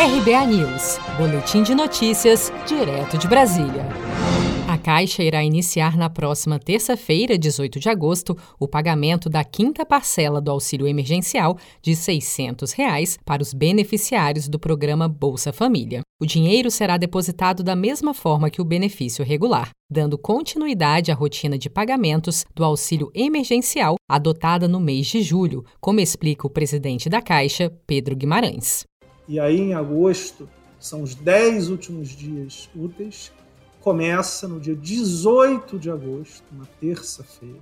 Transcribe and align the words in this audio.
RBA 0.00 0.46
News, 0.46 0.96
Boletim 1.16 1.64
de 1.64 1.74
Notícias, 1.74 2.52
direto 2.68 3.18
de 3.18 3.26
Brasília. 3.26 3.84
A 4.68 4.78
Caixa 4.78 5.24
irá 5.24 5.42
iniciar 5.42 5.96
na 5.96 6.08
próxima 6.08 6.56
terça-feira, 6.56 7.36
18 7.36 7.80
de 7.80 7.88
agosto, 7.88 8.38
o 8.60 8.68
pagamento 8.68 9.28
da 9.28 9.42
quinta 9.42 9.84
parcela 9.84 10.40
do 10.40 10.52
auxílio 10.52 10.86
emergencial 10.86 11.58
de 11.82 11.96
600 11.96 12.70
reais 12.70 13.18
para 13.24 13.42
os 13.42 13.52
beneficiários 13.52 14.48
do 14.48 14.56
programa 14.56 15.08
Bolsa 15.08 15.52
Família. 15.52 16.02
O 16.22 16.26
dinheiro 16.26 16.70
será 16.70 16.96
depositado 16.96 17.64
da 17.64 17.74
mesma 17.74 18.14
forma 18.14 18.50
que 18.50 18.62
o 18.62 18.64
benefício 18.64 19.24
regular, 19.24 19.70
dando 19.90 20.16
continuidade 20.16 21.10
à 21.10 21.14
rotina 21.16 21.58
de 21.58 21.68
pagamentos 21.68 22.44
do 22.54 22.64
auxílio 22.64 23.10
emergencial 23.12 23.96
adotada 24.08 24.68
no 24.68 24.78
mês 24.78 25.08
de 25.08 25.22
julho, 25.22 25.64
como 25.80 25.98
explica 25.98 26.46
o 26.46 26.50
presidente 26.50 27.08
da 27.08 27.20
Caixa, 27.20 27.68
Pedro 27.84 28.14
Guimarães. 28.14 28.87
E 29.28 29.38
aí, 29.38 29.60
em 29.60 29.74
agosto, 29.74 30.48
são 30.80 31.02
os 31.02 31.14
10 31.14 31.68
últimos 31.68 32.08
dias 32.08 32.68
úteis, 32.74 33.30
começa 33.80 34.48
no 34.48 34.58
dia 34.58 34.74
18 34.74 35.78
de 35.78 35.90
agosto, 35.90 36.42
uma 36.50 36.66
terça-feira, 36.80 37.60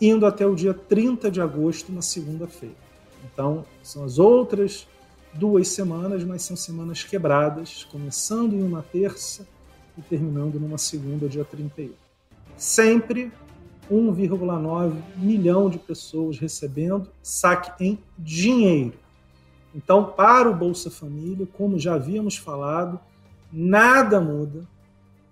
indo 0.00 0.26
até 0.26 0.46
o 0.46 0.54
dia 0.54 0.74
30 0.74 1.30
de 1.30 1.40
agosto, 1.40 1.90
na 1.90 2.02
segunda-feira. 2.02 2.76
Então, 3.24 3.64
são 3.82 4.04
as 4.04 4.18
outras 4.18 4.86
duas 5.32 5.68
semanas, 5.68 6.22
mas 6.24 6.42
são 6.42 6.56
semanas 6.56 7.02
quebradas, 7.02 7.84
começando 7.84 8.52
em 8.52 8.62
uma 8.62 8.82
terça 8.82 9.46
e 9.96 10.02
terminando 10.02 10.60
numa 10.60 10.78
segunda, 10.78 11.28
dia 11.28 11.44
31. 11.44 11.92
Sempre 12.56 13.32
1,9 13.90 14.92
milhão 15.16 15.70
de 15.70 15.78
pessoas 15.78 16.38
recebendo 16.38 17.08
saque 17.22 17.84
em 17.84 17.98
dinheiro. 18.18 19.07
Então, 19.74 20.04
para 20.04 20.50
o 20.50 20.54
Bolsa 20.54 20.90
Família, 20.90 21.46
como 21.56 21.78
já 21.78 21.94
havíamos 21.94 22.36
falado, 22.36 22.98
nada 23.52 24.20
muda. 24.20 24.66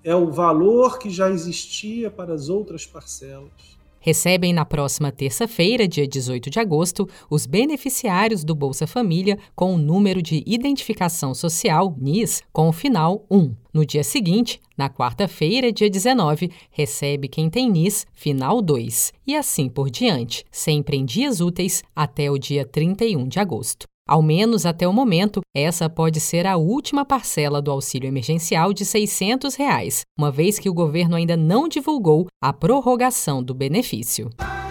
É 0.04 0.14
o 0.14 0.30
valor 0.30 0.98
que 0.98 1.10
já 1.10 1.30
existia 1.30 2.10
para 2.10 2.32
as 2.32 2.48
outras 2.48 2.86
parcelas. 2.86 3.76
Recebem 4.06 4.52
na 4.52 4.64
próxima 4.64 5.10
terça-feira, 5.10 5.88
dia 5.88 6.06
18 6.06 6.48
de 6.48 6.60
agosto, 6.60 7.08
os 7.28 7.44
beneficiários 7.44 8.44
do 8.44 8.54
Bolsa 8.54 8.86
Família 8.86 9.36
com 9.52 9.74
o 9.74 9.78
número 9.78 10.22
de 10.22 10.44
identificação 10.46 11.34
social 11.34 11.92
NIS 11.98 12.40
com 12.52 12.68
o 12.68 12.72
final 12.72 13.26
1. 13.28 13.52
No 13.74 13.84
dia 13.84 14.04
seguinte, 14.04 14.60
na 14.78 14.88
quarta-feira, 14.88 15.72
dia 15.72 15.90
19, 15.90 16.52
recebe 16.70 17.26
quem 17.26 17.50
tem 17.50 17.68
NIS 17.68 18.06
final 18.14 18.62
2. 18.62 19.12
E 19.26 19.34
assim 19.34 19.68
por 19.68 19.90
diante, 19.90 20.44
sempre 20.52 20.96
em 20.96 21.04
dias 21.04 21.40
úteis 21.40 21.82
até 21.92 22.30
o 22.30 22.38
dia 22.38 22.64
31 22.64 23.26
de 23.26 23.40
agosto. 23.40 23.88
Ao 24.08 24.22
menos 24.22 24.64
até 24.64 24.86
o 24.86 24.92
momento, 24.92 25.40
essa 25.52 25.90
pode 25.90 26.20
ser 26.20 26.46
a 26.46 26.56
última 26.56 27.04
parcela 27.04 27.60
do 27.60 27.72
auxílio 27.72 28.06
emergencial 28.06 28.72
de 28.72 28.84
600 28.84 29.56
reais, 29.56 30.02
uma 30.16 30.30
vez 30.30 30.60
que 30.60 30.70
o 30.70 30.74
governo 30.74 31.16
ainda 31.16 31.36
não 31.36 31.66
divulgou 31.66 32.28
a 32.40 32.52
prorrogação 32.52 33.42
do 33.42 33.52
benefício. 33.52 34.30